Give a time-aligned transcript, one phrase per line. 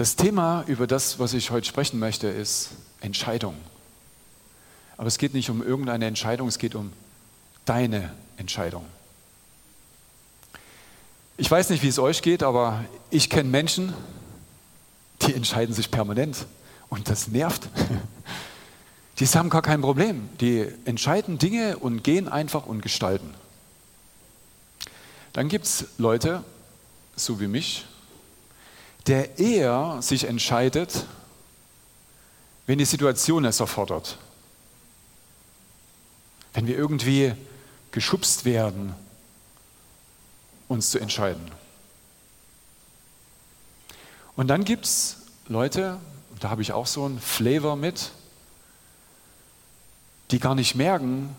[0.00, 2.70] Das Thema, über das, was ich heute sprechen möchte, ist
[3.02, 3.54] Entscheidung.
[4.96, 6.90] Aber es geht nicht um irgendeine Entscheidung, es geht um
[7.66, 8.86] deine Entscheidung.
[11.36, 13.92] Ich weiß nicht, wie es euch geht, aber ich kenne Menschen,
[15.20, 16.46] die entscheiden sich permanent
[16.88, 17.68] und das nervt.
[19.18, 20.30] Die haben gar kein Problem.
[20.40, 23.34] Die entscheiden Dinge und gehen einfach und gestalten.
[25.34, 26.42] Dann gibt es Leute,
[27.16, 27.84] so wie mich,
[29.06, 31.06] der eher sich entscheidet,
[32.66, 34.18] wenn die Situation es erfordert.
[36.52, 37.34] Wenn wir irgendwie
[37.90, 38.94] geschubst werden,
[40.68, 41.50] uns zu entscheiden.
[44.36, 45.16] Und dann gibt es
[45.48, 45.98] Leute,
[46.38, 48.12] da habe ich auch so einen Flavor mit,
[50.30, 51.34] die gar nicht merken,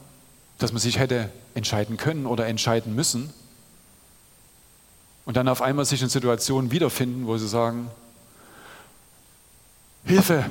[0.57, 3.34] dass man sich hätte entscheiden können oder entscheiden müssen,
[5.31, 7.90] und dann auf einmal sich in Situationen wiederfinden, wo sie sagen,
[10.04, 10.45] Hilfe,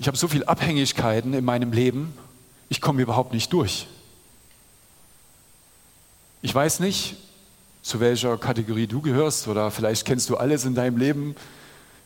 [0.00, 2.12] ich habe so viele Abhängigkeiten in meinem Leben,
[2.68, 3.86] ich komme überhaupt nicht durch.
[6.42, 7.14] Ich weiß nicht,
[7.82, 11.36] zu welcher Kategorie du gehörst oder vielleicht kennst du alles in deinem Leben,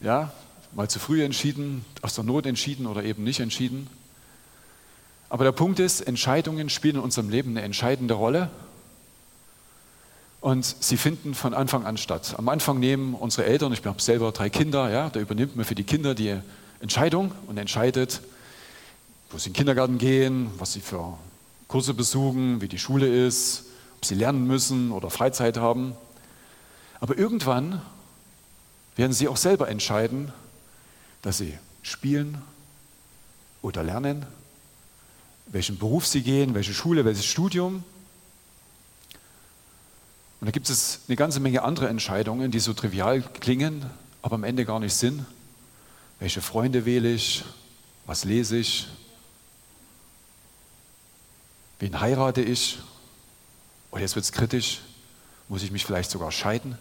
[0.03, 0.35] ja,
[0.75, 3.89] mal zu früh entschieden, aus der Not entschieden oder eben nicht entschieden.
[5.31, 8.51] Aber der Punkt ist, Entscheidungen spielen in unserem Leben eine entscheidende Rolle
[10.41, 12.35] und sie finden von Anfang an statt.
[12.39, 15.75] Am Anfang nehmen unsere Eltern, ich habe selber drei Kinder, ja, da übernimmt man für
[15.75, 16.37] die Kinder die
[16.81, 18.21] Entscheidung und entscheidet,
[19.31, 21.19] wo sie in den Kindergarten gehen, was sie für
[21.69, 23.65] Kurse besuchen, wie die Schule ist,
[23.97, 25.95] ob sie lernen müssen oder Freizeit haben.
[27.01, 27.83] Aber irgendwann
[28.95, 30.33] werden sie auch selber entscheiden,
[31.23, 32.39] dass sie spielen
[33.63, 34.27] oder lernen,
[35.47, 37.85] welchen Beruf sie gehen, welche Schule, welches Studium.
[40.47, 43.85] Und da gibt es eine ganze Menge andere Entscheidungen, die so trivial klingen,
[44.23, 45.27] aber am Ende gar nicht sind.
[46.21, 47.43] Welche Freunde wähle ich?
[48.07, 48.87] Was lese ich?
[51.81, 52.79] Wen heirate ich?
[53.91, 54.83] Oder jetzt wird es kritisch.
[55.49, 56.79] Muss ich mich vielleicht sogar scheiden?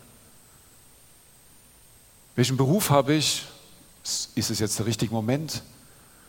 [2.36, 3.48] Welchen Beruf habe ich?
[4.36, 5.64] Ist es jetzt der richtige Moment?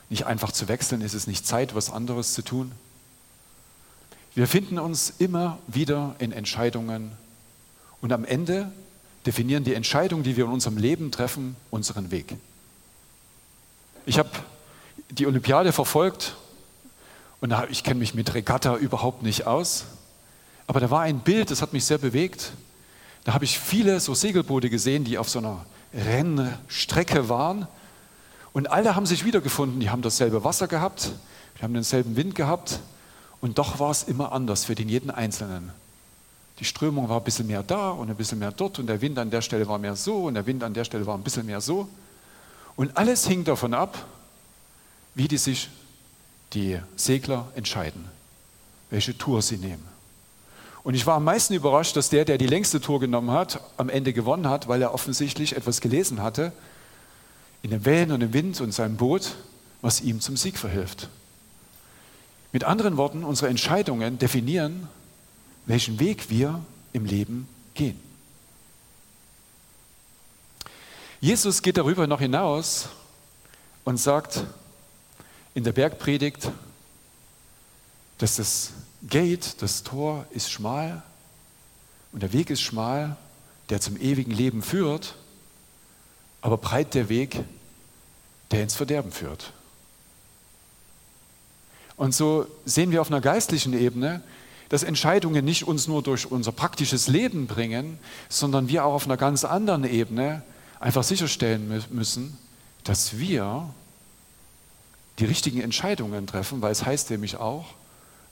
[0.09, 1.03] Nicht einfach zu wechseln?
[1.03, 2.73] Ist es nicht Zeit, was anderes zu tun?
[4.35, 7.13] Wir finden uns immer wieder in Entscheidungen
[8.07, 8.71] und am Ende
[9.27, 12.37] definieren die Entscheidungen, die wir in unserem Leben treffen, unseren Weg.
[14.07, 14.31] Ich habe
[15.11, 16.37] die Olympiade verfolgt
[17.41, 19.87] und ich kenne mich mit Regatta überhaupt nicht aus,
[20.69, 22.53] aber da war ein Bild, das hat mich sehr bewegt.
[23.25, 27.67] Da habe ich viele so Segelboote gesehen, die auf so einer Rennstrecke waren
[28.53, 29.81] und alle haben sich wiedergefunden.
[29.81, 31.11] Die haben dasselbe Wasser gehabt,
[31.59, 32.79] die haben denselben Wind gehabt
[33.41, 35.73] und doch war es immer anders für den jeden Einzelnen.
[36.59, 39.19] Die Strömung war ein bisschen mehr da und ein bisschen mehr dort und der Wind
[39.19, 41.45] an der Stelle war mehr so und der Wind an der Stelle war ein bisschen
[41.45, 41.89] mehr so.
[42.77, 44.05] Und alles hing davon ab,
[45.15, 45.69] wie die sich
[46.53, 48.05] die Segler entscheiden,
[48.91, 49.85] welche Tour sie nehmen.
[50.83, 53.89] Und ich war am meisten überrascht, dass der, der die längste Tour genommen hat, am
[53.89, 56.53] Ende gewonnen hat, weil er offensichtlich etwas gelesen hatte
[57.63, 59.35] in den Wellen und im Wind und seinem Boot,
[59.83, 61.09] was ihm zum Sieg verhilft.
[62.53, 64.87] Mit anderen Worten, unsere Entscheidungen definieren,
[65.67, 68.01] welchen Weg wir im Leben gehen.
[71.21, 72.89] Jesus geht darüber noch hinaus
[73.85, 74.45] und sagt
[75.55, 76.51] in der Bergpredigt,
[78.19, 78.73] dass das
[79.03, 81.03] Gate, das Tor ist schmal
[82.13, 83.17] und der Weg ist schmal,
[83.69, 85.17] der zum ewigen Leben führt,
[86.41, 87.41] aber breit der Weg,
[88.51, 89.53] der ins Verderben führt.
[91.97, 94.23] Und so sehen wir auf einer geistlichen Ebene,
[94.69, 99.17] dass Entscheidungen nicht uns nur durch unser praktisches Leben bringen, sondern wir auch auf einer
[99.17, 100.43] ganz anderen Ebene
[100.81, 102.37] einfach sicherstellen müssen,
[102.85, 103.73] dass wir
[105.19, 107.67] die richtigen Entscheidungen treffen, weil es heißt nämlich auch,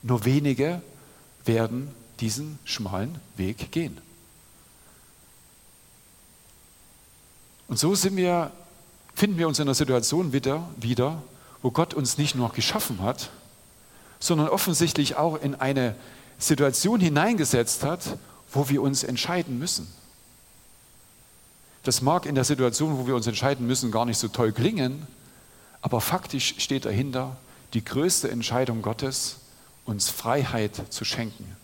[0.03, 0.81] nur wenige
[1.45, 3.97] werden diesen schmalen Weg gehen.
[7.67, 8.51] Und so wir,
[9.15, 11.23] finden wir uns in einer Situation wieder, wieder,
[11.61, 13.31] wo Gott uns nicht nur geschaffen hat,
[14.19, 15.95] sondern offensichtlich auch in eine
[16.39, 18.17] Situation hineingesetzt hat,
[18.51, 19.87] wo wir uns entscheiden müssen.
[21.83, 25.05] Das mag in der Situation, wo wir uns entscheiden müssen, gar nicht so toll klingen,
[25.81, 27.37] aber faktisch steht dahinter
[27.73, 29.37] die größte Entscheidung Gottes,
[29.85, 31.55] uns Freiheit zu schenken.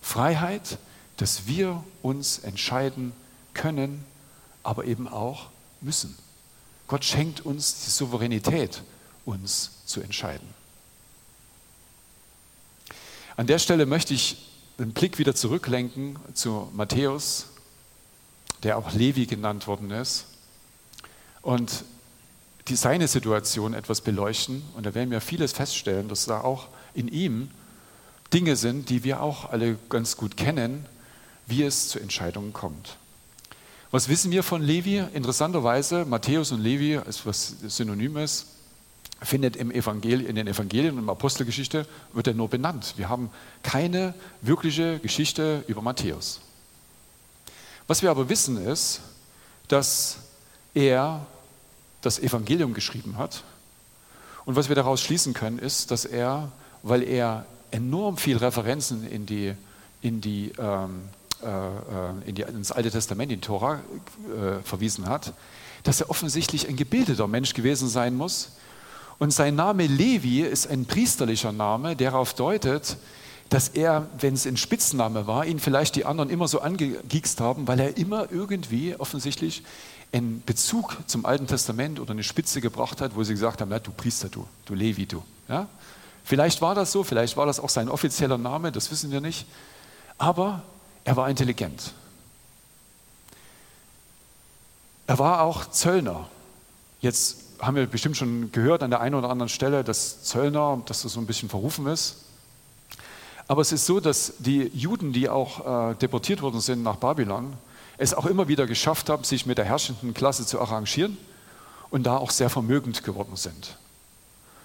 [0.00, 0.78] Freiheit,
[1.18, 3.12] dass wir uns entscheiden
[3.52, 4.04] können,
[4.62, 5.48] aber eben auch
[5.80, 6.16] müssen.
[6.86, 8.82] Gott schenkt uns die Souveränität,
[9.24, 10.61] uns zu entscheiden.
[13.36, 14.36] An der Stelle möchte ich
[14.78, 17.46] den Blick wieder zurücklenken zu Matthäus,
[18.62, 20.26] der auch Levi genannt worden ist.
[21.40, 21.84] und
[22.68, 24.62] die, seine Situation etwas beleuchten.
[24.76, 27.50] Und da werden wir vieles feststellen, dass da auch in ihm
[28.32, 30.86] Dinge sind, die wir auch alle ganz gut kennen,
[31.46, 32.96] wie es zu Entscheidungen kommt.
[33.90, 35.04] Was wissen wir von Levi?
[35.12, 38.46] Interessanterweise, Matthäus und Levi, ist was Synonymes,
[39.22, 42.94] findet im Evangel in den Evangelien und Apostelgeschichte, wird er nur benannt.
[42.96, 43.30] Wir haben
[43.62, 46.40] keine wirkliche Geschichte über Matthäus.
[47.86, 49.00] Was wir aber wissen ist,
[49.68, 50.18] dass
[50.74, 51.26] er
[52.02, 53.44] das Evangelium geschrieben hat.
[54.44, 56.50] Und was wir daraus schließen können, ist, dass er,
[56.82, 59.54] weil er enorm viel Referenzen in die,
[60.02, 61.02] in die, ähm,
[61.42, 65.32] äh, äh in die ins Alte Testament, in die Tora äh, verwiesen hat,
[65.84, 68.50] dass er offensichtlich ein gebildeter Mensch gewesen sein muss.
[69.18, 72.96] Und sein Name Levi ist ein priesterlicher Name, der darauf deutet,
[73.48, 77.68] dass er, wenn es ein Spitzname war, ihn vielleicht die anderen immer so angegiekst haben,
[77.68, 79.62] weil er immer irgendwie offensichtlich
[80.12, 83.78] einen Bezug zum Alten Testament oder eine Spitze gebracht hat, wo sie gesagt haben, ja,
[83.78, 85.22] du Priester, du, du Levi, du.
[85.48, 85.68] Ja?
[86.24, 89.46] Vielleicht war das so, vielleicht war das auch sein offizieller Name, das wissen wir nicht.
[90.18, 90.62] Aber
[91.04, 91.92] er war intelligent.
[95.06, 96.28] Er war auch Zöllner.
[97.00, 101.02] Jetzt haben wir bestimmt schon gehört an der einen oder anderen Stelle, dass Zöllner, dass
[101.02, 102.16] das so ein bisschen verrufen ist.
[103.46, 107.52] Aber es ist so, dass die Juden, die auch äh, deportiert worden sind nach Babylon,
[107.98, 111.16] es auch immer wieder geschafft haben, sich mit der herrschenden Klasse zu arrangieren
[111.90, 113.76] und da auch sehr vermögend geworden sind.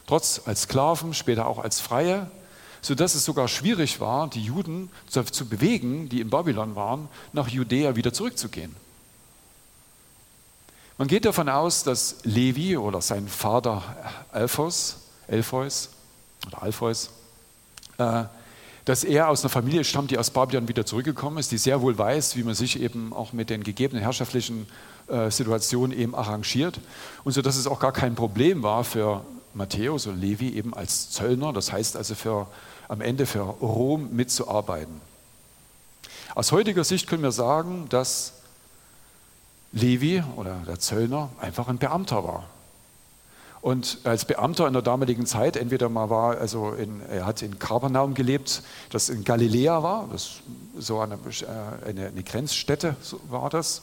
[0.08, 2.32] Trotz als Sklaven, später auch als Freie,
[2.82, 7.48] sodass es sogar schwierig war, die Juden zu, zu bewegen, die in Babylon waren, nach
[7.48, 8.76] Judäa wieder zurückzugehen.
[11.00, 13.84] Man geht davon aus, dass Levi oder sein Vater
[14.32, 14.98] Alphos,
[15.28, 15.90] Elpheus
[16.48, 17.12] oder Alpheus,
[18.00, 18.24] äh,
[18.86, 21.96] dass er aus einer Familie stammt, die aus Babylon wieder zurückgekommen ist, die sehr wohl
[21.96, 24.66] weiß, wie man sich eben auch mit den gegebenen herrschaftlichen
[25.08, 26.80] äh, Situationen eben arrangiert.
[27.24, 29.24] Und so dass es auch gar kein Problem war für
[29.54, 32.48] Matthäus und Levi eben als Zöllner, das heißt also für,
[32.88, 35.00] am Ende für Rom mitzuarbeiten.
[36.34, 38.37] Aus heutiger Sicht können wir sagen, dass
[39.78, 42.50] Levi oder der Zöllner einfach ein Beamter war.
[43.62, 47.60] Und als Beamter in der damaligen Zeit, entweder mal war, also in, er hat in
[47.60, 50.42] Kapernaum gelebt, das in Galiläa war, das
[50.78, 52.96] so eine, äh, eine, eine Grenzstätte
[53.30, 53.82] war das.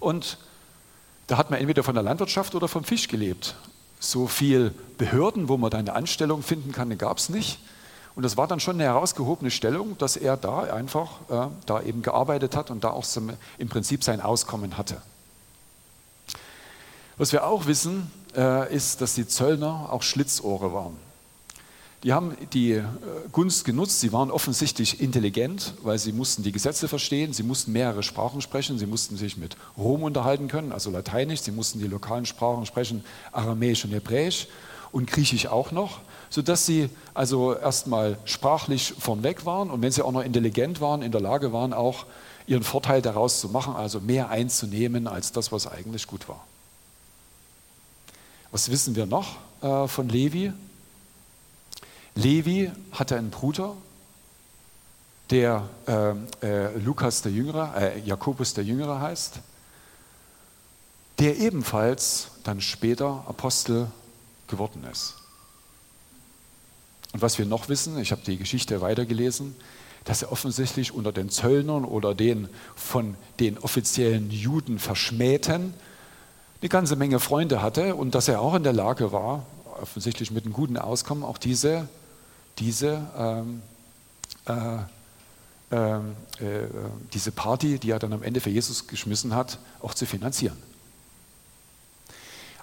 [0.00, 0.38] Und
[1.26, 3.54] da hat man entweder von der Landwirtschaft oder vom Fisch gelebt.
[3.98, 7.58] So viel Behörden, wo man da eine Anstellung finden kann, gab es nicht.
[8.16, 12.02] Und das war dann schon eine herausgehobene Stellung, dass er da einfach äh, da eben
[12.02, 15.02] gearbeitet hat und da auch zum, im Prinzip sein Auskommen hatte.
[17.18, 20.96] Was wir auch wissen, äh, ist, dass die Zöllner auch Schlitzohre waren.
[22.04, 22.84] Die haben die äh,
[23.32, 28.02] Gunst genutzt, sie waren offensichtlich intelligent, weil sie mussten die Gesetze verstehen, sie mussten mehrere
[28.02, 32.24] Sprachen sprechen, sie mussten sich mit Rom unterhalten können, also Lateinisch, sie mussten die lokalen
[32.24, 34.48] Sprachen sprechen, Aramäisch und Hebräisch
[34.92, 40.12] und Griechisch auch noch, sodass sie also erstmal sprachlich vornweg waren und wenn sie auch
[40.12, 42.06] noch intelligent waren, in der Lage waren, auch
[42.46, 46.44] ihren Vorteil daraus zu machen, also mehr einzunehmen als das, was eigentlich gut war.
[48.50, 50.52] Was wissen wir noch äh, von Levi?
[52.14, 53.74] Levi hatte einen Bruder,
[55.30, 56.10] der äh,
[56.46, 59.40] äh, Lukas der Jüngere, äh, Jakobus der Jüngere heißt,
[61.18, 63.90] der ebenfalls dann später Apostel
[64.48, 65.14] geworden ist.
[67.16, 69.56] Und was wir noch wissen, ich habe die Geschichte weitergelesen,
[70.04, 75.72] dass er offensichtlich unter den Zöllnern oder den von den offiziellen Juden verschmähten
[76.60, 79.46] eine ganze Menge Freunde hatte und dass er auch in der Lage war,
[79.80, 81.88] offensichtlich mit einem guten Auskommen, auch diese,
[82.58, 83.62] diese, ähm,
[84.44, 84.54] äh,
[85.74, 86.66] ähm, äh,
[87.14, 90.58] diese Party, die er dann am Ende für Jesus geschmissen hat, auch zu finanzieren.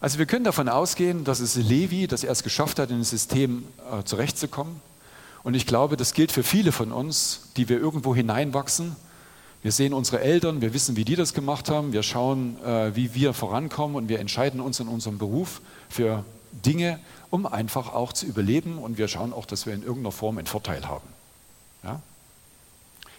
[0.03, 3.11] Also wir können davon ausgehen, dass es Levi, dass er es geschafft hat, in das
[3.11, 4.81] System äh, zurechtzukommen.
[5.43, 8.97] Und ich glaube, das gilt für viele von uns, die wir irgendwo hineinwachsen
[9.63, 13.15] wir sehen unsere Eltern, wir wissen, wie die das gemacht haben, wir schauen, äh, wie
[13.15, 18.25] wir vorankommen und wir entscheiden uns in unserem Beruf für Dinge, um einfach auch zu
[18.25, 21.07] überleben und wir schauen auch, dass wir in irgendeiner Form einen Vorteil haben.
[21.81, 22.01] Ja?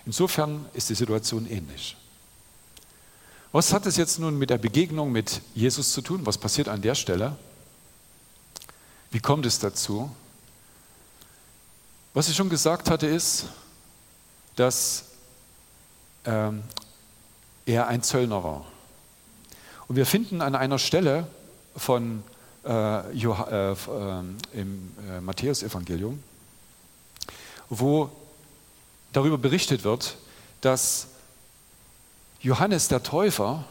[0.04, 1.96] Insofern ist die Situation ähnlich.
[3.54, 6.26] Was hat es jetzt nun mit der Begegnung mit Jesus zu tun?
[6.26, 7.36] Was passiert an der Stelle?
[9.12, 10.10] Wie kommt es dazu?
[12.14, 13.44] Was ich schon gesagt hatte, ist,
[14.56, 15.04] dass
[16.24, 16.64] ähm,
[17.64, 18.64] er ein Zöllner war.
[19.86, 21.28] Und wir finden an einer Stelle
[21.76, 22.24] von
[22.64, 23.74] äh, äh, äh,
[24.52, 26.20] im äh, Matthäusevangelium,
[27.70, 28.10] wo
[29.12, 30.16] darüber berichtet wird,
[30.60, 31.06] dass
[32.44, 33.64] Johannes der Täufer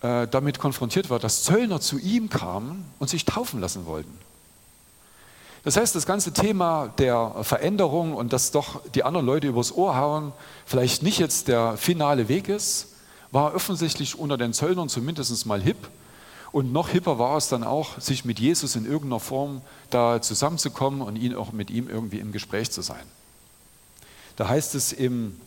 [0.00, 4.18] äh, damit konfrontiert war, dass Zöllner zu ihm kamen und sich taufen lassen wollten.
[5.62, 9.94] Das heißt, das ganze Thema der Veränderung und dass doch die anderen Leute übers Ohr
[9.94, 10.32] hauen,
[10.64, 12.88] vielleicht nicht jetzt der finale Weg ist,
[13.30, 15.90] war offensichtlich unter den Zöllnern zumindest mal hip.
[16.50, 21.02] Und noch hipper war es dann auch, sich mit Jesus in irgendeiner Form da zusammenzukommen
[21.02, 23.04] und ihn auch mit ihm irgendwie im Gespräch zu sein.
[24.36, 25.38] Da heißt es im,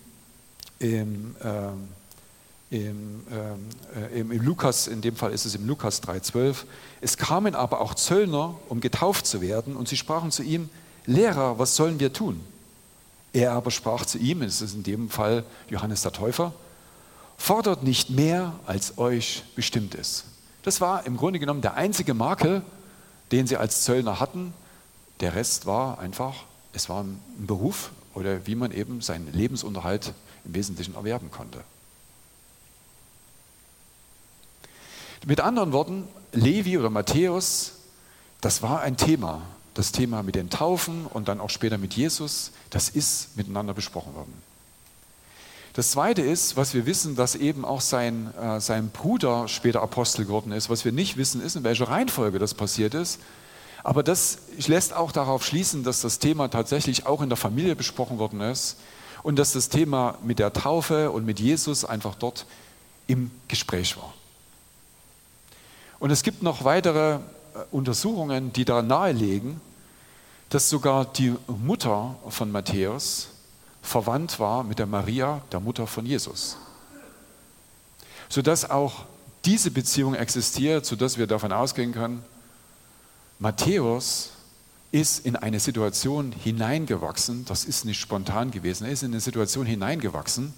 [0.79, 6.65] im, äh, im, äh, im, im, Lukas, in dem Fall ist es im Lukas 3,12,
[7.01, 10.69] es kamen aber auch Zöllner, um getauft zu werden, und sie sprachen zu ihm,
[11.05, 12.41] Lehrer, was sollen wir tun?
[13.31, 16.53] Er aber sprach zu ihm, es ist in dem Fall Johannes der Täufer,
[17.37, 20.25] fordert nicht mehr, als euch bestimmt ist.
[20.63, 22.63] Das war im Grunde genommen der einzige Makel,
[23.31, 24.53] den sie als Zöllner hatten.
[25.19, 26.33] Der Rest war einfach,
[26.73, 30.13] es war ein Beruf oder wie man eben seinen Lebensunterhalt
[30.45, 31.63] im Wesentlichen erwerben konnte.
[35.25, 37.73] Mit anderen Worten, Levi oder Matthäus,
[38.41, 39.41] das war ein Thema.
[39.73, 44.13] Das Thema mit den Taufen und dann auch später mit Jesus, das ist miteinander besprochen
[44.15, 44.33] worden.
[45.73, 50.23] Das Zweite ist, was wir wissen, dass eben auch sein, äh, sein Bruder später Apostel
[50.23, 50.69] geworden ist.
[50.69, 53.19] Was wir nicht wissen, ist, in welcher Reihenfolge das passiert ist.
[53.83, 54.37] Aber das
[54.67, 58.77] lässt auch darauf schließen, dass das Thema tatsächlich auch in der Familie besprochen worden ist
[59.25, 62.45] und dass das Thema mit der Taufe und mit Jesus einfach dort
[63.07, 64.13] im Gespräch war.
[65.97, 67.19] Und es gibt noch weitere äh,
[67.71, 69.59] Untersuchungen, die da nahelegen,
[70.49, 73.29] dass sogar die Mutter von Matthäus
[73.81, 76.57] verwandt war mit der Maria, der Mutter von Jesus.
[78.29, 79.05] Sodass auch
[79.43, 82.23] diese Beziehung existiert, sodass wir davon ausgehen können,
[83.39, 84.29] Matthäus
[84.95, 89.65] ist in eine Situation hineingewachsen, das ist nicht spontan gewesen, er ist in eine Situation
[89.65, 90.53] hineingewachsen,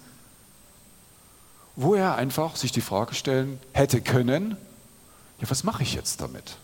[1.74, 4.56] wo er einfach sich die Frage stellen hätte können,
[5.40, 6.56] ja, was mache ich jetzt damit?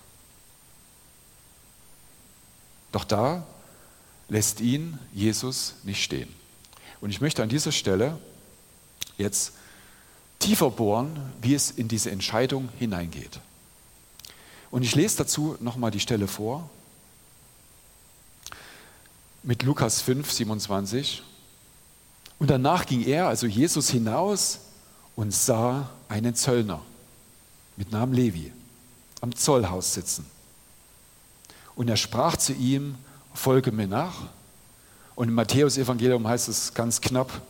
[2.92, 3.44] Doch da
[4.28, 6.32] lässt ihn Jesus nicht stehen.
[7.00, 8.20] Und ich möchte an dieser Stelle
[9.18, 9.52] jetzt
[10.38, 13.40] tiefer bohren, wie es in diese Entscheidung hineingeht.
[14.70, 16.70] Und ich lese dazu nochmal die Stelle vor
[19.44, 21.22] mit Lukas 5, 27.
[22.38, 24.60] Und danach ging er, also Jesus, hinaus
[25.14, 26.80] und sah einen Zöllner
[27.76, 28.52] mit Namen Levi
[29.20, 30.26] am Zollhaus sitzen.
[31.76, 32.96] Und er sprach zu ihm,
[33.32, 34.14] folge mir nach.
[35.14, 37.42] Und im Matthäus-Evangelium heißt es ganz knapp,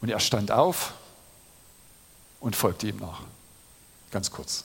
[0.00, 0.94] und er stand auf
[2.40, 3.20] und folgte ihm nach.
[4.10, 4.64] Ganz kurz.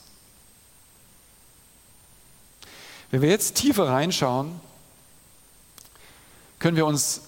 [3.10, 4.60] Wenn wir jetzt tiefer reinschauen,
[6.66, 7.20] können wir uns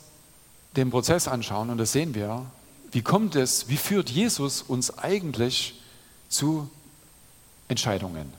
[0.75, 2.45] den Prozess anschauen und das sehen wir.
[2.91, 5.81] Wie kommt es, wie führt Jesus uns eigentlich
[6.29, 6.69] zu
[7.69, 8.33] Entscheidungen?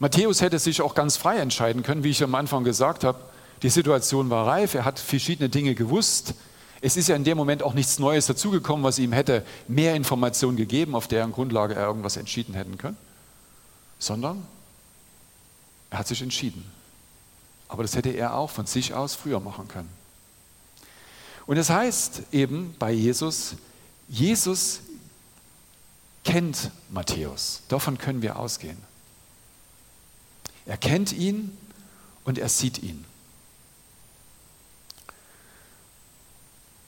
[0.00, 3.20] Matthäus hätte sich auch ganz frei entscheiden können, wie ich am Anfang gesagt habe.
[3.62, 6.34] Die Situation war reif, er hat verschiedene Dinge gewusst.
[6.80, 10.56] Es ist ja in dem Moment auch nichts Neues dazugekommen, was ihm hätte mehr Informationen
[10.56, 12.96] gegeben, auf deren Grundlage er irgendwas entschieden hätten können,
[14.00, 14.44] sondern
[15.90, 16.81] er hat sich entschieden.
[17.72, 19.88] Aber das hätte er auch von sich aus früher machen können.
[21.46, 23.54] Und es das heißt eben bei Jesus,
[24.08, 24.80] Jesus
[26.22, 27.62] kennt Matthäus.
[27.68, 28.76] Davon können wir ausgehen.
[30.66, 31.56] Er kennt ihn
[32.24, 33.06] und er sieht ihn.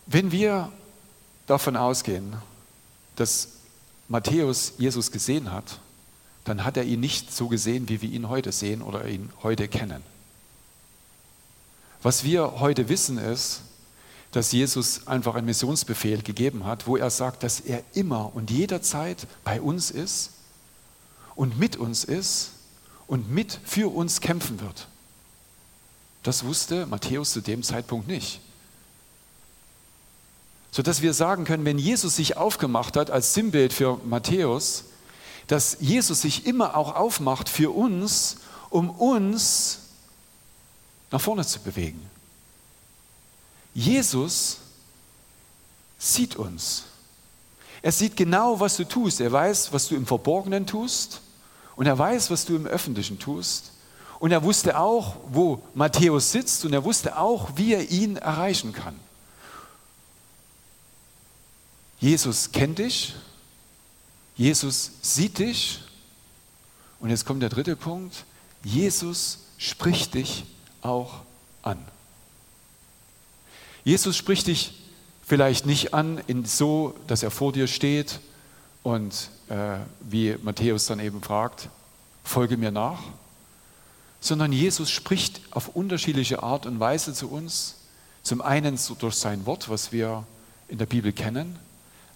[0.04, 0.70] Wenn wir
[1.46, 2.36] davon ausgehen,
[3.16, 3.48] dass
[4.08, 5.80] Matthäus Jesus gesehen hat,
[6.44, 9.66] dann hat er ihn nicht so gesehen, wie wir ihn heute sehen oder ihn heute
[9.66, 10.13] kennen.
[12.04, 13.62] Was wir heute wissen ist,
[14.30, 19.26] dass Jesus einfach einen Missionsbefehl gegeben hat, wo er sagt, dass er immer und jederzeit
[19.42, 20.30] bei uns ist
[21.34, 22.50] und mit uns ist
[23.08, 24.86] und mit für uns kämpfen wird.
[26.22, 28.40] Das wusste Matthäus zu dem Zeitpunkt nicht
[30.74, 34.86] sodass wir sagen können, wenn Jesus sich aufgemacht hat als Sinnbild für Matthäus,
[35.46, 38.38] dass Jesus sich immer auch aufmacht für uns,
[38.70, 39.73] um uns
[41.14, 42.04] nach vorne zu bewegen.
[43.72, 44.58] Jesus
[45.96, 46.86] sieht uns.
[47.82, 49.20] Er sieht genau, was du tust.
[49.20, 51.20] Er weiß, was du im Verborgenen tust
[51.76, 53.70] und er weiß, was du im Öffentlichen tust.
[54.18, 58.72] Und er wusste auch, wo Matthäus sitzt und er wusste auch, wie er ihn erreichen
[58.72, 58.98] kann.
[62.00, 63.14] Jesus kennt dich,
[64.34, 65.78] Jesus sieht dich
[66.98, 68.24] und jetzt kommt der dritte Punkt,
[68.64, 70.44] Jesus spricht dich
[70.84, 71.22] auch
[71.62, 71.78] an.
[73.84, 74.82] Jesus spricht dich
[75.26, 78.20] vielleicht nicht an, in so, dass er vor dir steht
[78.82, 81.68] und äh, wie Matthäus dann eben fragt,
[82.22, 83.00] folge mir nach,
[84.20, 87.76] sondern Jesus spricht auf unterschiedliche Art und Weise zu uns.
[88.22, 90.24] Zum einen durch sein Wort, was wir
[90.68, 91.58] in der Bibel kennen,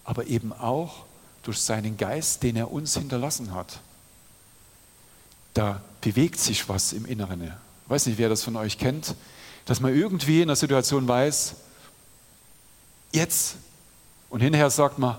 [0.04, 1.04] aber eben auch
[1.42, 3.80] durch seinen Geist, den er uns hinterlassen hat.
[5.52, 7.52] Da bewegt sich was im Inneren.
[7.88, 9.14] Ich weiß nicht, wer das von euch kennt,
[9.64, 11.54] dass man irgendwie in einer Situation weiß,
[13.12, 13.56] jetzt
[14.28, 15.18] und hinterher sagt man,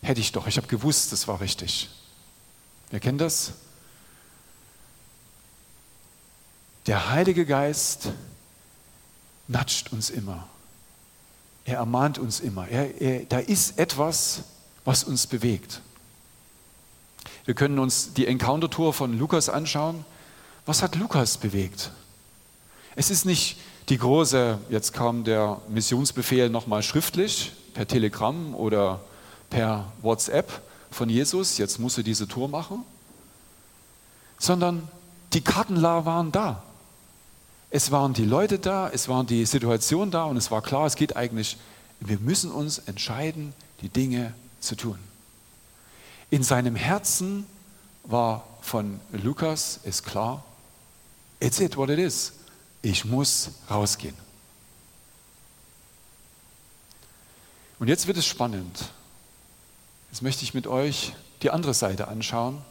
[0.00, 1.88] hätte ich doch, ich habe gewusst, das war richtig.
[2.92, 3.54] Wer kennt das?
[6.86, 8.10] Der Heilige Geist
[9.48, 10.46] natscht uns immer.
[11.64, 12.68] Er ermahnt uns immer.
[12.68, 14.44] Er, er, da ist etwas,
[14.84, 15.80] was uns bewegt.
[17.44, 20.04] Wir können uns die Encounter-Tour von Lukas anschauen.
[20.66, 21.92] Was hat Lukas bewegt?
[22.96, 23.56] Es ist nicht
[23.88, 29.00] die große, jetzt kam der Missionsbefehl nochmal schriftlich, per Telegramm oder
[29.48, 32.82] per WhatsApp von Jesus, jetzt musst du diese Tour machen,
[34.38, 34.88] sondern
[35.34, 36.64] die Karten waren da.
[37.70, 40.96] Es waren die Leute da, es waren die Situation da und es war klar, es
[40.96, 41.58] geht eigentlich,
[42.00, 44.98] wir müssen uns entscheiden, die Dinge zu tun.
[46.30, 47.46] In seinem Herzen
[48.02, 50.42] war von Lukas, ist klar,
[51.40, 52.32] it's it what it is.
[52.82, 54.14] Ich muss rausgehen.
[57.78, 58.90] Und jetzt wird es spannend.
[60.10, 61.12] Jetzt möchte ich mit euch
[61.42, 62.62] die andere Seite anschauen.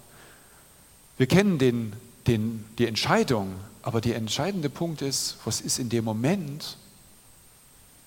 [1.17, 1.93] Wir kennen den,
[2.27, 6.77] den, die Entscheidung, aber der entscheidende Punkt ist, was ist in dem Moment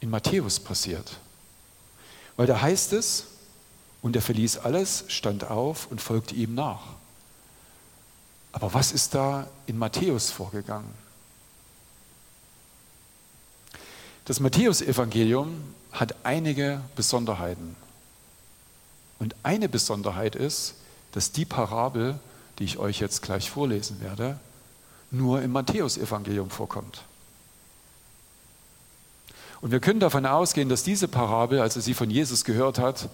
[0.01, 1.19] in Matthäus passiert.
[2.37, 3.27] Weil da heißt es,
[4.03, 6.83] und er verließ alles, stand auf und folgte ihm nach.
[8.53, 10.93] Aber was ist da in Matthäus vorgegangen?
[14.25, 17.77] Das Matthäusevangelium hat einige Besonderheiten.
[19.19, 20.75] Und eine Besonderheit ist,
[21.13, 22.19] dass die Parabel,
[22.59, 24.39] die ich euch jetzt gleich vorlesen werde,
[25.11, 27.03] nur im Matthäusevangelium vorkommt.
[29.61, 33.09] Und wir können davon ausgehen, dass diese Parabel, als er sie von Jesus gehört hat,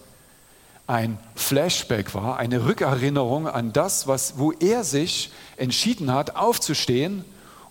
[0.86, 7.24] ein Flashback war, eine Rückerinnerung an das, was, wo er sich entschieden hat, aufzustehen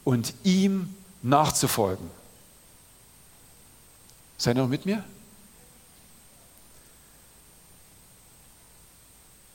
[0.03, 2.09] und ihm nachzufolgen.
[4.37, 5.03] Seid ihr noch mit mir?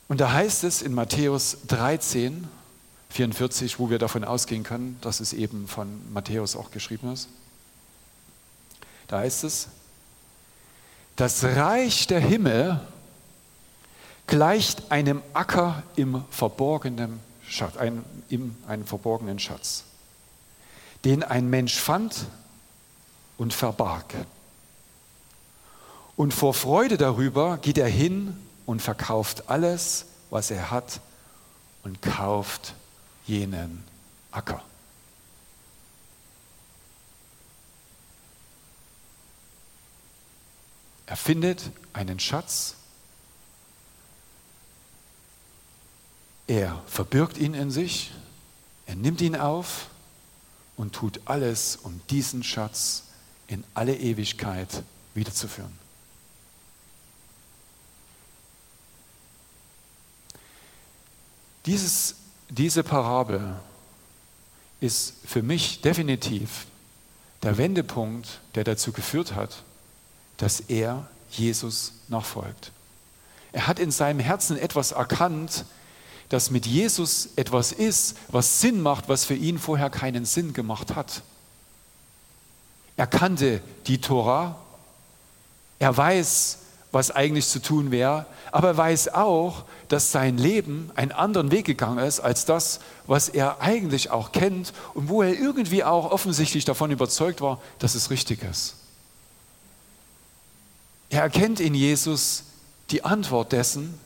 [0.06, 2.48] Und da heißt es in Matthäus 13,
[3.10, 7.28] 44, wo wir davon ausgehen können, dass es eben von Matthäus auch geschrieben ist.
[9.08, 9.68] Da heißt es,
[11.16, 12.80] das Reich der Himmel
[14.28, 19.84] gleicht einem Acker im verborgenen Schatz, ein, im einen verborgenen Schatz,
[21.04, 22.26] den ein Mensch fand
[23.38, 24.14] und verbarg.
[26.14, 28.36] Und vor Freude darüber geht er hin
[28.66, 31.00] und verkauft alles, was er hat
[31.82, 32.74] und kauft
[33.26, 33.82] jenen
[34.30, 34.62] Acker.
[41.06, 42.74] Er findet einen Schatz,
[46.48, 48.10] er verbirgt ihn in sich,
[48.86, 49.86] er nimmt ihn auf
[50.76, 53.04] und tut alles, um diesen Schatz
[53.46, 54.82] in alle Ewigkeit
[55.14, 55.72] wiederzuführen.
[61.66, 62.14] Dieses,
[62.48, 63.56] diese Parabel
[64.80, 66.66] ist für mich definitiv
[67.42, 69.62] der Wendepunkt, der dazu geführt hat,
[70.38, 72.72] dass er Jesus nachfolgt.
[73.52, 75.66] Er hat in seinem Herzen etwas erkannt,
[76.28, 80.94] dass mit Jesus etwas ist, was Sinn macht, was für ihn vorher keinen Sinn gemacht
[80.94, 81.22] hat.
[82.96, 84.58] Er kannte die Tora,
[85.78, 86.58] er weiß,
[86.90, 91.66] was eigentlich zu tun wäre, aber er weiß auch, dass sein Leben einen anderen Weg
[91.66, 96.64] gegangen ist als das, was er eigentlich auch kennt und wo er irgendwie auch offensichtlich
[96.64, 98.74] davon überzeugt war, dass es richtig ist.
[101.10, 102.44] Er erkennt in Jesus
[102.90, 103.98] die Antwort dessen,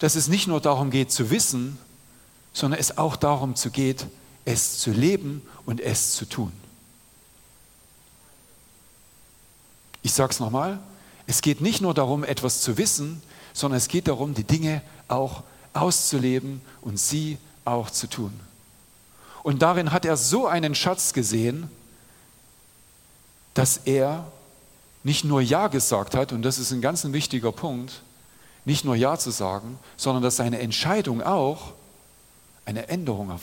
[0.00, 1.78] dass es nicht nur darum geht zu wissen,
[2.52, 4.06] sondern es auch darum zu geht,
[4.44, 6.52] es zu leben und es zu tun.
[10.02, 10.80] Ich sage es nochmal,
[11.26, 15.42] es geht nicht nur darum, etwas zu wissen, sondern es geht darum, die Dinge auch
[15.74, 18.32] auszuleben und sie auch zu tun.
[19.42, 21.70] Und darin hat er so einen Schatz gesehen,
[23.54, 24.30] dass er
[25.02, 28.02] nicht nur Ja gesagt hat, und das ist ein ganz wichtiger Punkt,
[28.64, 31.72] nicht nur Ja zu sagen, sondern dass seine Entscheidung auch
[32.64, 33.38] eine Änderung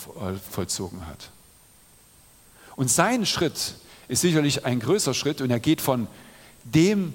[0.50, 1.30] vollzogen hat.
[2.76, 3.76] Und sein Schritt
[4.08, 6.08] ist sicherlich ein größer Schritt und er geht von
[6.64, 7.14] dem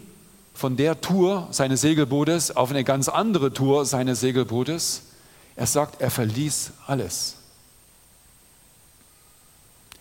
[0.55, 5.03] von der Tour seines Segelbootes auf eine ganz andere Tour seines Segelbootes.
[5.57, 7.37] Er sagt, er verließ alles.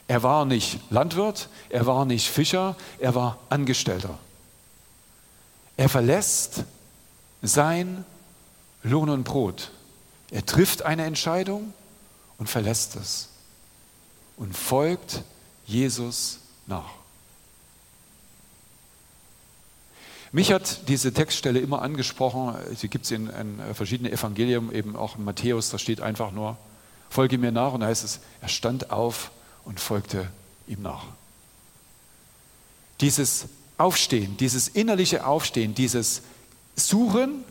[0.08, 4.18] Er war nicht Landwirt, er war nicht Fischer, er war Angestellter.
[5.78, 6.66] Er verlässt
[7.42, 8.06] sein
[8.84, 9.72] Lohn und Brot.
[10.32, 11.74] Er trifft eine Entscheidung
[12.38, 13.30] und verlässt es
[14.38, 15.24] und folgt
[15.66, 16.90] Jesus nach.
[20.32, 25.18] Mich hat diese Textstelle immer angesprochen, sie gibt es in, in verschiedenen Evangelien, eben auch
[25.18, 26.58] in Matthäus, da steht einfach nur,
[27.10, 29.32] folge mir nach und da heißt es, er stand auf
[29.66, 30.30] und folgte
[30.68, 31.04] ihm nach.
[33.02, 36.22] Dieses Aufstehen, dieses innerliche Aufstehen, dieses
[36.76, 37.44] Suchen,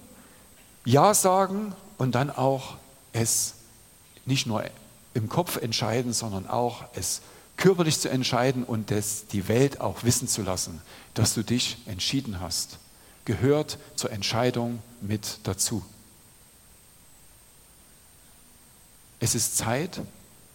[0.84, 2.76] Ja sagen und dann auch
[3.12, 3.54] es
[4.24, 4.64] nicht nur
[5.14, 7.20] im Kopf entscheiden, sondern auch es
[7.56, 10.80] körperlich zu entscheiden und es die Welt auch wissen zu lassen,
[11.14, 12.78] dass du dich entschieden hast,
[13.24, 15.84] gehört zur Entscheidung mit dazu.
[19.18, 20.00] Es ist Zeit,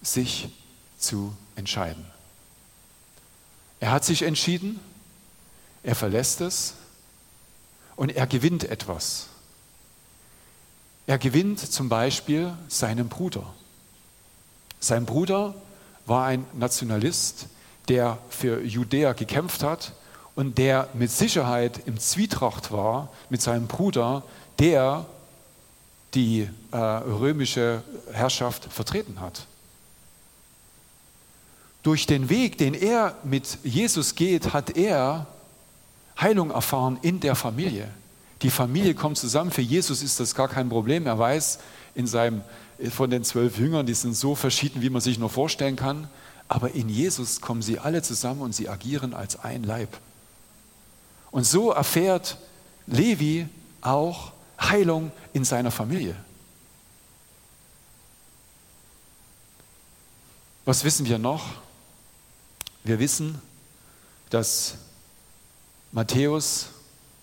[0.02, 0.50] sich
[0.98, 2.06] zu entscheiden.
[3.80, 4.80] Er hat sich entschieden,
[5.84, 6.74] er verlässt es
[7.96, 9.28] und er gewinnt etwas.
[11.08, 13.44] Er gewinnt zum Beispiel seinen Bruder.
[14.80, 15.56] Sein Bruder
[16.06, 17.48] war ein Nationalist,
[17.88, 19.94] der für Judäa gekämpft hat
[20.36, 24.24] und der mit Sicherheit im Zwietracht war mit seinem Bruder,
[24.60, 25.06] der
[26.14, 29.46] die äh, römische Herrschaft vertreten hat.
[31.84, 35.28] Durch den Weg, den er mit Jesus geht, hat er
[36.20, 37.90] Heilung erfahren in der Familie.
[38.42, 39.52] Die Familie kommt zusammen.
[39.52, 41.08] Für Jesus ist das gar kein Problem.
[41.08, 41.60] Er weiß
[41.94, 42.42] in seinem,
[42.92, 46.10] von den zwölf Jüngern, die sind so verschieden, wie man sich nur vorstellen kann.
[46.48, 49.98] Aber in Jesus kommen sie alle zusammen und sie agieren als ein Leib.
[51.32, 52.38] Und so erfährt
[52.88, 53.48] Levi
[53.82, 56.16] auch Heilung in seiner Familie.
[60.66, 61.44] Was wissen wir noch?
[62.84, 63.42] Wir wissen,
[64.30, 64.76] dass
[65.96, 66.68] Matthäus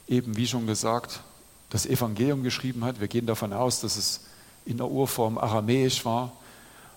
[0.09, 1.21] eben, wie schon gesagt,
[1.69, 3.01] das Evangelium geschrieben hat.
[3.01, 4.21] Wir gehen davon aus, dass es
[4.65, 6.33] in der Urform aramäisch war,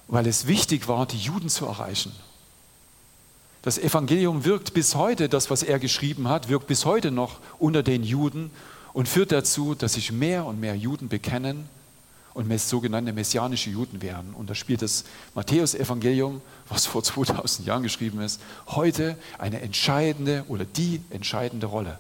[0.08, 2.14] weil es wichtig war, die Juden zu erreichen.
[3.62, 7.84] Das Evangelium wirkt bis heute, das, was er geschrieben hat, wirkt bis heute noch unter
[7.84, 8.52] den Juden
[8.94, 11.68] und führt dazu, dass sich mehr und mehr Juden bekennen
[12.36, 14.34] und sogenannte messianische Juden werden.
[14.34, 20.66] Und da spielt das Matthäus-Evangelium, was vor 2000 Jahren geschrieben ist, heute eine entscheidende oder
[20.66, 21.98] die entscheidende Rolle.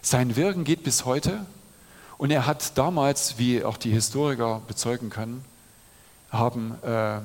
[0.00, 1.44] Sein Wirken geht bis heute
[2.16, 5.44] und er hat damals, wie auch die Historiker bezeugen können,
[6.30, 7.20] haben, äh, äh,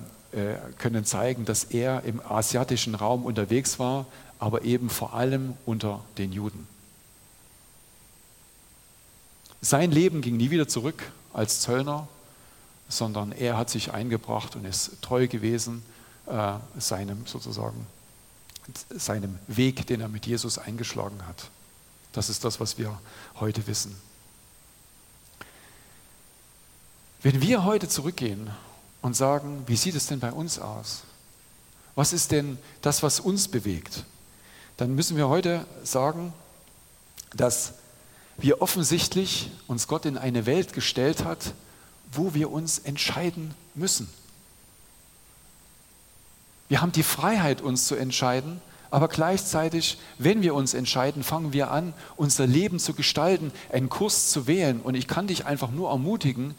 [0.79, 4.05] können zeigen, dass er im asiatischen Raum unterwegs war,
[4.37, 6.67] aber eben vor allem unter den Juden.
[9.61, 12.07] Sein Leben ging nie wieder zurück als Zöllner,
[12.89, 15.83] sondern er hat sich eingebracht und ist treu gewesen
[16.25, 17.85] äh, seinem sozusagen
[18.95, 21.49] seinem Weg, den er mit Jesus eingeschlagen hat.
[22.13, 22.99] Das ist das, was wir
[23.39, 23.95] heute wissen.
[27.23, 28.49] Wenn wir heute zurückgehen
[29.01, 31.03] und sagen, wie sieht es denn bei uns aus?
[31.95, 34.05] Was ist denn das, was uns bewegt?
[34.77, 36.33] Dann müssen wir heute sagen,
[37.33, 37.73] dass
[38.41, 41.53] wir offensichtlich uns Gott in eine Welt gestellt hat,
[42.11, 44.09] wo wir uns entscheiden müssen.
[46.67, 51.71] Wir haben die Freiheit, uns zu entscheiden, aber gleichzeitig, wenn wir uns entscheiden, fangen wir
[51.71, 54.81] an, unser Leben zu gestalten, einen Kurs zu wählen.
[54.81, 56.55] Und ich kann dich einfach nur ermutigen,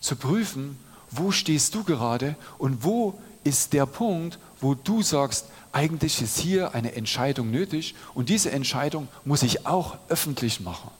[0.00, 0.78] zu prüfen,
[1.10, 6.74] wo stehst du gerade und wo ist der Punkt, wo du sagst, eigentlich ist hier
[6.74, 10.90] eine Entscheidung nötig und diese Entscheidung muss ich auch öffentlich machen.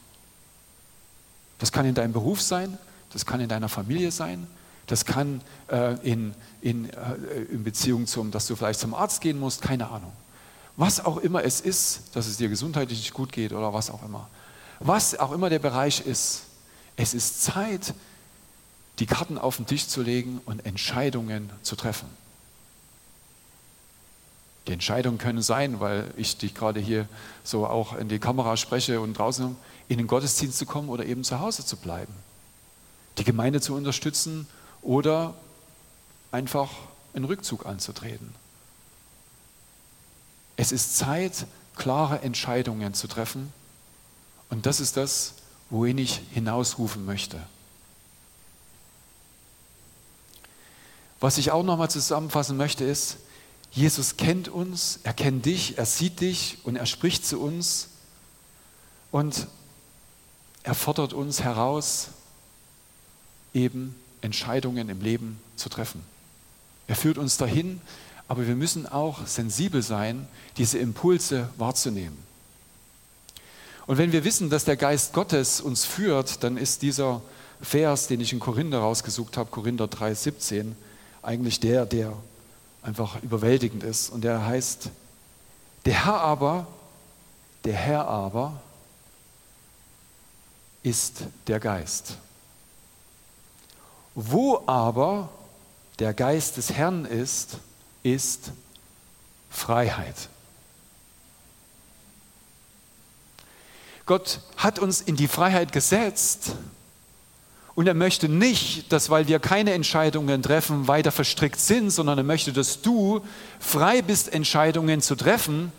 [1.59, 2.77] Das kann in deinem Beruf sein,
[3.11, 4.47] das kann in deiner Familie sein,
[4.85, 7.15] das kann äh, in, in, äh,
[7.51, 10.13] in Beziehung zum, dass du vielleicht zum Arzt gehen musst, keine Ahnung.
[10.77, 14.03] Was auch immer es ist, dass es dir gesundheitlich nicht gut geht oder was auch
[14.03, 14.29] immer.
[14.79, 16.43] Was auch immer der Bereich ist,
[16.95, 17.93] es ist Zeit,
[18.99, 22.07] die Karten auf den Tisch zu legen und Entscheidungen zu treffen.
[24.67, 27.07] Die Entscheidungen können sein, weil ich dich gerade hier
[27.43, 29.55] so auch in die Kamera spreche und draußen
[29.87, 32.13] in den Gottesdienst zu kommen oder eben zu Hause zu bleiben.
[33.17, 34.47] Die Gemeinde zu unterstützen
[34.81, 35.33] oder
[36.31, 36.69] einfach
[37.13, 38.33] einen Rückzug anzutreten.
[40.57, 43.53] Es ist Zeit, klare Entscheidungen zu treffen
[44.49, 45.35] und das ist das,
[45.69, 47.39] wohin ich hinausrufen möchte.
[51.19, 53.17] Was ich auch nochmal zusammenfassen möchte, ist,
[53.71, 57.89] Jesus kennt uns, er kennt dich, er sieht dich und er spricht zu uns
[59.11, 59.47] und
[60.63, 62.09] er fordert uns heraus,
[63.53, 66.01] eben Entscheidungen im Leben zu treffen.
[66.87, 67.81] Er führt uns dahin,
[68.27, 70.27] aber wir müssen auch sensibel sein,
[70.57, 72.17] diese Impulse wahrzunehmen.
[73.85, 77.21] Und wenn wir wissen, dass der Geist Gottes uns führt, dann ist dieser
[77.61, 80.73] Vers, den ich in Korinther rausgesucht habe, Korinther 3,17,
[81.21, 82.13] eigentlich der, der
[82.87, 84.09] einfach überwältigend ist.
[84.09, 84.89] Und der heißt,
[85.85, 86.67] der Herr aber,
[87.65, 88.61] der Herr aber
[90.83, 92.17] ist der Geist.
[94.15, 95.29] Wo aber
[95.99, 97.57] der Geist des Herrn ist,
[98.03, 98.51] ist
[99.49, 100.29] Freiheit.
[104.05, 106.53] Gott hat uns in die Freiheit gesetzt
[107.77, 112.23] und er möchte nicht, dass weil wir keine Entscheidungen treffen, weiter verstrickt sind, sondern er
[112.23, 113.21] möchte, dass du
[113.59, 115.71] frei bist, Entscheidungen zu treffen,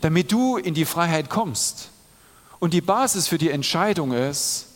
[0.00, 1.88] damit du in die Freiheit kommst.
[2.60, 4.66] Und die Basis für die Entscheidung ist,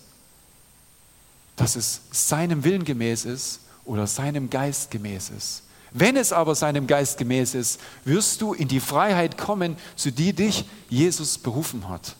[1.54, 5.62] dass es seinem Willen gemäß ist oder seinem Geist gemäß ist.
[5.92, 10.32] Wenn es aber seinem Geist gemäß ist, wirst du in die Freiheit kommen, zu die
[10.32, 12.16] dich Jesus berufen hat.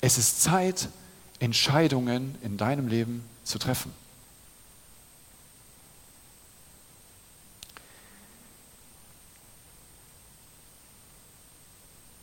[0.00, 0.88] Es ist Zeit,
[1.42, 3.92] Entscheidungen in deinem Leben zu treffen.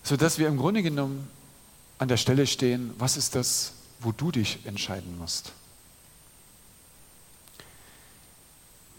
[0.03, 1.29] Sodass wir im Grunde genommen
[1.97, 5.51] an der Stelle stehen, was ist das, wo du dich entscheiden musst.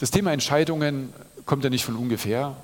[0.00, 1.14] Das Thema Entscheidungen
[1.46, 2.62] kommt ja nicht von ungefähr.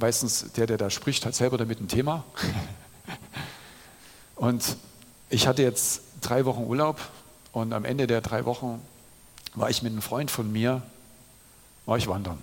[0.00, 2.24] Meistens der, der da spricht, hat selber damit ein Thema.
[4.36, 4.78] Und
[5.28, 7.00] ich hatte jetzt drei Wochen Urlaub
[7.52, 8.80] und am Ende der drei Wochen
[9.54, 10.82] war ich mit einem Freund von mir,
[11.86, 12.42] war ich wandern.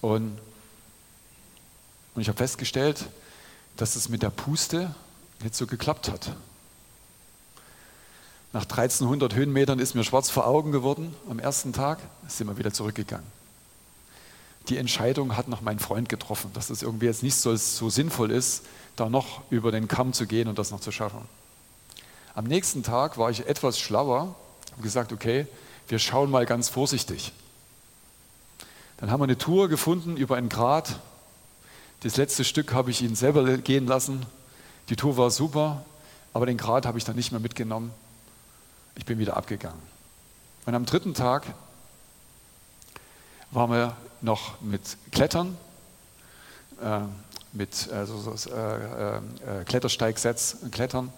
[0.00, 0.38] Und,
[2.14, 3.06] und ich habe festgestellt,
[3.76, 4.94] dass es mit der Puste
[5.42, 6.32] nicht so geklappt hat.
[8.52, 12.72] Nach 1300 Höhenmetern ist mir schwarz vor Augen geworden am ersten Tag, sind wir wieder
[12.72, 13.26] zurückgegangen.
[14.68, 18.30] Die Entscheidung hat noch mein Freund getroffen, dass das irgendwie jetzt nicht so, so sinnvoll
[18.30, 18.62] ist,
[18.94, 21.22] da noch über den Kamm zu gehen und das noch zu schaffen.
[22.34, 24.34] Am nächsten Tag war ich etwas schlauer
[24.76, 25.46] und gesagt, okay,
[25.88, 27.32] wir schauen mal ganz vorsichtig.
[28.96, 31.00] Dann haben wir eine Tour gefunden über einen Grat.
[32.00, 34.24] Das letzte Stück habe ich ihn selber gehen lassen.
[34.88, 35.84] Die Tour war super,
[36.32, 37.92] aber den Grat habe ich dann nicht mehr mitgenommen.
[38.94, 39.80] Ich bin wieder abgegangen.
[40.64, 41.46] Und am dritten Tag
[43.50, 45.56] waren wir noch mit Klettern,
[46.80, 47.00] äh,
[47.52, 49.20] mit also, so, äh, äh,
[49.64, 51.12] Klettersteigsets Klettern.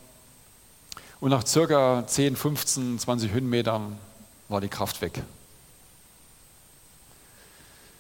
[1.25, 3.97] Und nach circa 10, 15, 20 Höhenmetern
[4.51, 5.23] war die Kraft weg.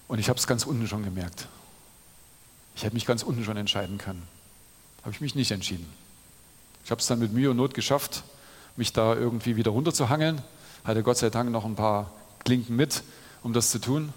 [0.08, 1.48] Und ich habe es ganz unten schon gemerkt.
[2.76, 4.28] Ich hätte mich ganz unten schon entscheiden können.
[5.00, 5.90] Habe ich mich nicht entschieden.
[6.84, 8.24] Ich habe es dann mit Mühe und Not geschafft,
[8.76, 10.42] mich da irgendwie wieder runterzuhangeln.
[10.84, 12.10] Hatte Gott sei Dank noch ein paar
[12.44, 13.04] Klinken mit,
[13.42, 14.12] um das zu tun.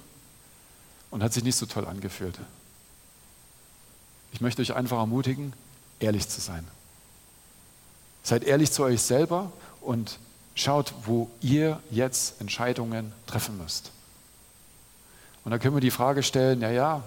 [1.11, 2.37] Und hat sich nicht so toll angefühlt.
[4.33, 5.53] Ich möchte euch einfach ermutigen,
[6.01, 6.67] ehrlich zu sein.
[8.27, 10.19] Seid ehrlich zu euch selber und
[10.55, 13.91] schaut, wo ihr jetzt Entscheidungen treffen müsst.
[15.45, 17.03] Und da können wir die Frage stellen, ja, ja,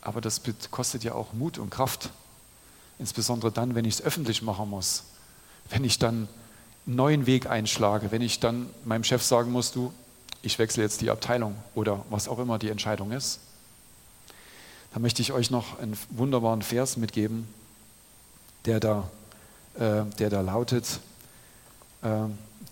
[0.00, 0.40] aber das
[0.70, 2.10] kostet ja auch Mut und Kraft.
[2.98, 5.02] Insbesondere dann, wenn ich es öffentlich machen muss
[5.70, 6.28] wenn ich dann
[6.86, 9.92] einen neuen Weg einschlage, wenn ich dann meinem Chef sagen muss, du,
[10.42, 13.40] ich wechsle jetzt die Abteilung oder was auch immer die Entscheidung ist,
[14.92, 17.46] dann möchte ich euch noch einen wunderbaren Vers mitgeben,
[18.64, 19.10] der da,
[19.78, 21.00] äh, der da lautet,
[22.02, 22.08] äh,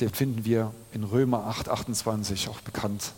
[0.01, 3.13] den finden wir in Römer 8, 28 auch bekannt.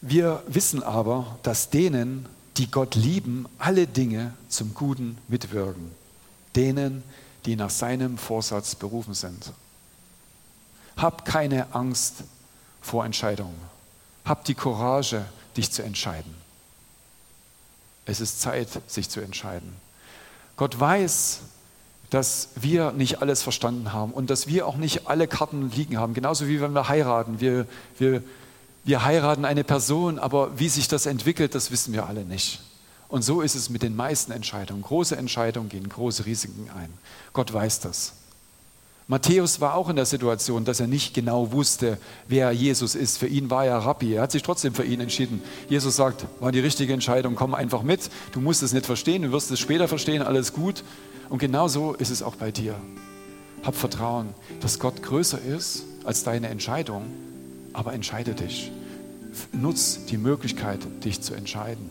[0.00, 5.90] Wir wissen aber, dass denen, die Gott lieben, alle Dinge zum Guten mitwirken
[6.56, 7.04] denen,
[7.44, 9.52] die nach seinem Vorsatz berufen sind.
[10.96, 12.24] Hab keine Angst
[12.80, 13.60] vor Entscheidungen.
[14.24, 15.24] Hab die Courage,
[15.56, 16.34] dich zu entscheiden.
[18.06, 19.74] Es ist Zeit, sich zu entscheiden.
[20.56, 21.40] Gott weiß,
[22.10, 26.14] dass wir nicht alles verstanden haben und dass wir auch nicht alle Karten liegen haben.
[26.14, 27.40] Genauso wie wenn wir heiraten.
[27.40, 27.66] Wir,
[27.98, 28.22] wir,
[28.84, 32.62] wir heiraten eine Person, aber wie sich das entwickelt, das wissen wir alle nicht.
[33.08, 34.82] Und so ist es mit den meisten Entscheidungen.
[34.82, 36.92] Große Entscheidungen gehen große Risiken ein.
[37.32, 38.12] Gott weiß das.
[39.08, 43.18] Matthäus war auch in der Situation, dass er nicht genau wusste, wer Jesus ist.
[43.18, 44.14] Für ihn war er Rabbi.
[44.14, 45.42] Er hat sich trotzdem für ihn entschieden.
[45.68, 48.10] Jesus sagt, war die richtige Entscheidung, komm einfach mit.
[48.32, 50.82] Du musst es nicht verstehen, du wirst es später verstehen, alles gut.
[51.28, 52.74] Und genau so ist es auch bei dir.
[53.62, 57.04] Hab Vertrauen, dass Gott größer ist als deine Entscheidung,
[57.72, 58.72] aber entscheide dich.
[59.52, 61.90] Nutz die Möglichkeit, dich zu entscheiden.